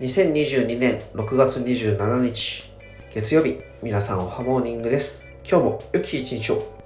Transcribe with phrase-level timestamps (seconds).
[0.00, 2.70] 2022年6月27日
[3.12, 5.24] 月曜日皆さんおはモーニングです。
[5.40, 6.77] 今日も良き一日を。